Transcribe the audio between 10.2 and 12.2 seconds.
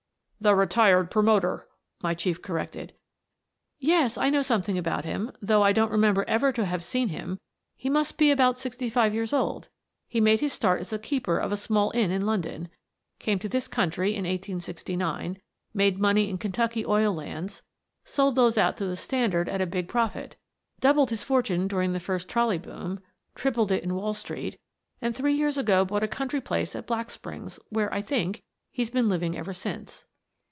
his start as the keeper of a small inn